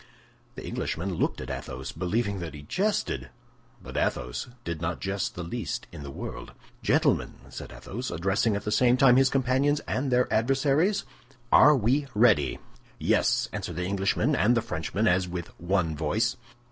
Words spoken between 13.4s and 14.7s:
answered the Englishmen and the